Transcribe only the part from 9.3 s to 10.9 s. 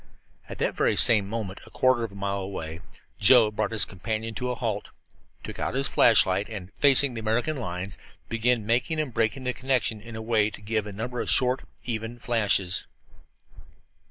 the connection in a way to give